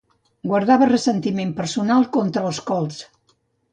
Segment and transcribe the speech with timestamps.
[0.51, 3.03] Guardava ressentiment personal contra els Colts.